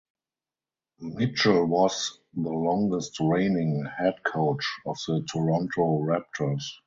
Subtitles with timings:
[0.99, 6.63] Mitchell was the longest reigning head coach of the Toronto Raptors.